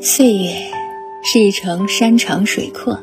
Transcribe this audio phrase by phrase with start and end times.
[0.00, 0.50] 岁月
[1.24, 3.00] 是一程山长水阔，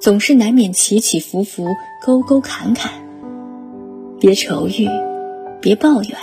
[0.00, 1.66] 总是难免起起伏伏、
[2.06, 2.92] 沟沟坎坎。
[4.20, 4.88] 别愁郁，
[5.60, 6.16] 别抱怨，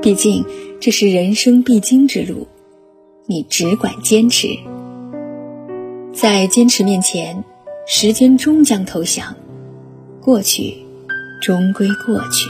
[0.00, 0.44] 毕竟
[0.80, 2.46] 这是人生必经之路，
[3.26, 4.46] 你只管坚持。
[6.12, 7.42] 在坚持面前，
[7.88, 9.34] 时间终将投降，
[10.20, 10.76] 过去
[11.42, 12.48] 终归过去。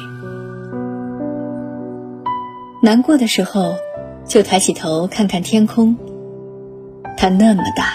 [2.82, 3.74] 难过的时候，
[4.26, 5.96] 就抬起头看看天空。
[7.16, 7.94] 它那么大，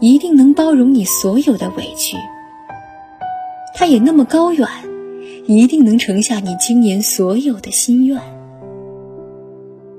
[0.00, 2.16] 一定能包容你所有的委屈；
[3.74, 4.68] 它也那么高远，
[5.46, 8.20] 一定能盛下你今年所有的心愿。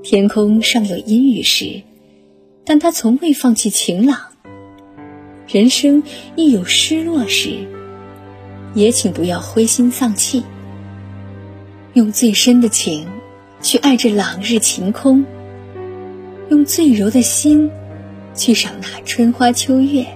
[0.03, 1.81] 天空尚有阴雨时，
[2.65, 4.19] 但它从未放弃晴朗。
[5.47, 6.03] 人生
[6.35, 7.57] 亦有失落时，
[8.73, 10.43] 也请不要灰心丧气。
[11.93, 13.07] 用最深的情，
[13.61, 15.23] 去爱这朗日晴空；
[16.49, 17.69] 用最柔的心。
[18.33, 20.07] 去赏那春花秋月，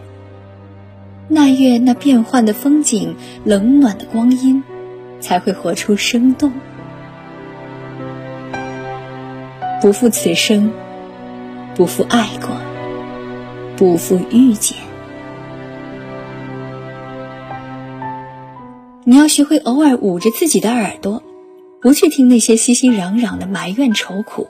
[1.28, 4.64] 那月那变幻的风景，冷暖的光阴，
[5.20, 6.52] 才会活出生动。
[9.82, 10.72] 不负此生，
[11.76, 12.50] 不负爱过，
[13.76, 14.78] 不负遇见。
[19.04, 21.22] 你要学会偶尔捂着自己的耳朵，
[21.82, 24.48] 不去听那些熙熙攘攘的埋怨愁苦。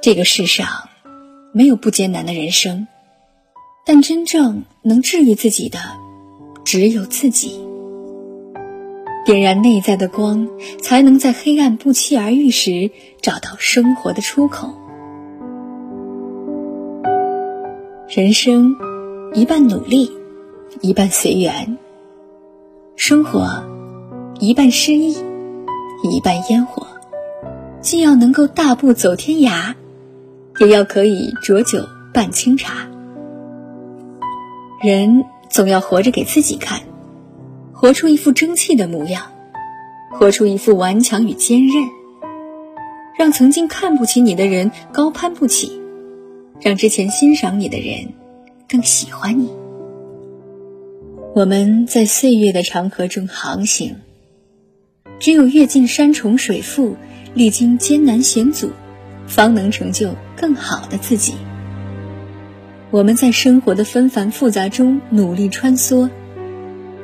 [0.00, 0.87] 这个世上。
[1.52, 2.86] 没有不艰难的人生，
[3.86, 5.78] 但真正能治愈自己的，
[6.64, 7.60] 只有自己。
[9.24, 10.48] 点燃内在的光，
[10.80, 12.90] 才能在黑暗不期而遇时
[13.20, 14.72] 找到生活的出口。
[18.08, 18.74] 人生
[19.34, 20.10] 一半努力，
[20.80, 21.76] 一半随缘；
[22.96, 23.62] 生活
[24.40, 25.16] 一半诗意，
[26.10, 26.86] 一半烟火。
[27.80, 29.74] 既要能够大步走天涯。
[30.60, 32.88] 也要可以浊酒伴清茶。
[34.82, 36.82] 人总要活着给自己看，
[37.72, 39.32] 活出一副争气的模样，
[40.12, 41.84] 活出一副顽强与坚韧，
[43.18, 45.80] 让曾经看不起你的人高攀不起，
[46.60, 48.14] 让之前欣赏你的人
[48.68, 49.50] 更喜欢你。
[51.34, 53.96] 我们在岁月的长河中航行，
[55.20, 56.96] 只有阅尽山重水复，
[57.34, 58.70] 历经艰难险阻。
[59.28, 61.34] 方能成就更好的自己。
[62.90, 66.08] 我们在生活的纷繁复杂中努力穿梭，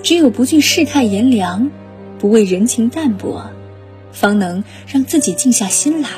[0.03, 1.71] 只有不惧世态炎凉，
[2.19, 3.51] 不畏人情淡薄，
[4.11, 6.09] 方能让自己静下心来，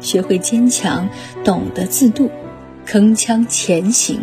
[0.00, 1.08] 学会坚强，
[1.44, 2.30] 懂得自渡，
[2.86, 4.20] 铿锵前行。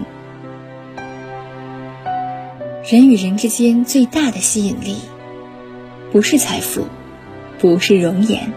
[2.89, 4.95] 人与人之间最大的吸引力，
[6.11, 6.85] 不是财富，
[7.59, 8.53] 不是容颜。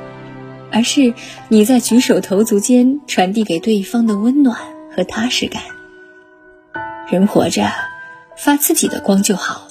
[0.71, 1.15] 而是
[1.49, 4.59] 你在举手投足间传递给对方的温暖
[4.95, 5.62] 和踏实感。
[7.11, 7.71] 人活着，
[8.37, 9.69] 发自己的光就好，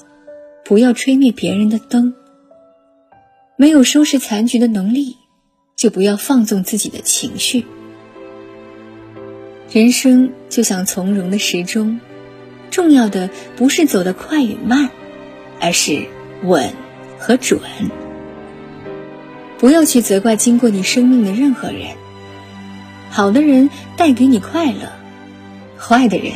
[0.64, 2.14] 不要吹灭别人的灯。
[3.56, 5.16] 没有收拾残局的能力，
[5.76, 7.64] 就不要放纵自己的情绪。
[9.70, 12.00] 人生就像从容的时钟，
[12.70, 14.90] 重要的不是走得快与慢，
[15.60, 16.06] 而是
[16.42, 16.72] 稳
[17.18, 17.60] 和准。
[19.58, 21.96] 不要去责怪经过你生命的任何人。
[23.10, 24.92] 好的人带给你快乐，
[25.76, 26.32] 坏的人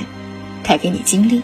[0.65, 1.43] 带给你经历。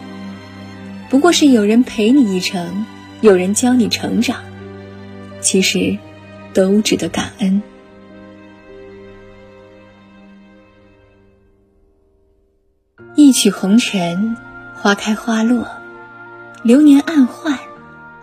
[1.09, 2.85] 不过是有人陪你一程，
[3.21, 4.43] 有人教你成长，
[5.41, 5.97] 其实
[6.53, 7.63] 都值得感恩。
[13.15, 14.37] 一曲红尘，
[14.77, 15.67] 花开花落，
[16.63, 17.59] 流年暗换，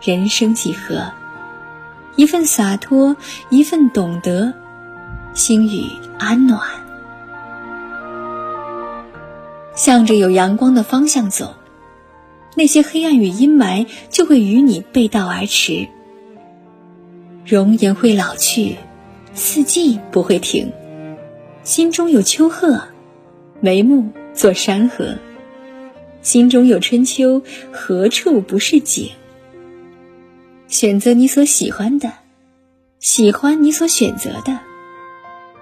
[0.02, 1.12] 人生几何？
[2.16, 3.16] 一份洒脱，
[3.50, 4.52] 一份懂得，
[5.34, 5.84] 心语
[6.18, 6.60] 安暖。
[9.74, 11.54] 向着有阳光的方向走，
[12.54, 15.86] 那些黑暗与阴霾就会与你背道而驰。
[17.44, 18.76] 容颜会老去，
[19.34, 20.72] 四季不会停。
[21.62, 22.80] 心中有秋壑，
[23.60, 25.16] 眉目作山河。
[26.22, 29.10] 心中有春秋，何处不是景？
[30.76, 32.12] 选择你所喜欢的，
[32.98, 34.60] 喜欢你所选择的，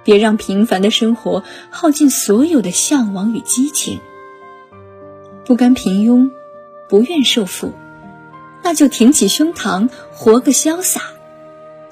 [0.02, 4.00] 别让平凡的生活耗尽所有的向往与激情。
[5.46, 6.32] 不甘平庸，
[6.88, 7.70] 不愿受缚，
[8.64, 11.02] 那就挺起胸膛，活个潇洒，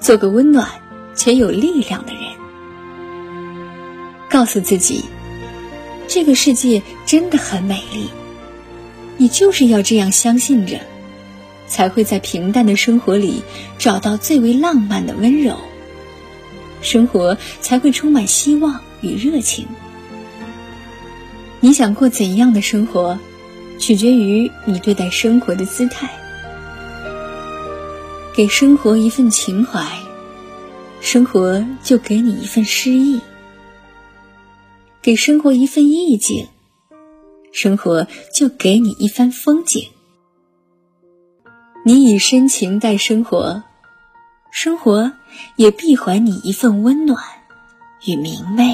[0.01, 0.67] 做个温暖
[1.15, 2.23] 且有力量的人。
[4.29, 5.05] 告诉自己，
[6.09, 8.09] 这个世界真的很美丽，
[9.15, 10.77] 你就是要这样相信着。
[11.73, 13.41] 才会在平淡的生活里
[13.79, 15.57] 找到最为浪漫的温柔，
[16.83, 19.65] 生活才会充满希望与热情。
[21.61, 23.17] 你想过怎样的生活，
[23.79, 26.11] 取决于你对待生活的姿态。
[28.35, 29.83] 给生活一份情怀，
[31.01, 33.19] 生活就给你一份诗意；
[35.01, 36.47] 给生活一份意境，
[37.51, 39.89] 生活就给你一番风景。
[41.85, 43.61] 你以深情待生活，
[44.49, 45.11] 生活
[45.57, 47.21] 也必还你一份温暖
[48.05, 48.73] 与明媚。